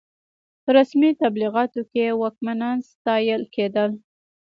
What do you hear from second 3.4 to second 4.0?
کېدل.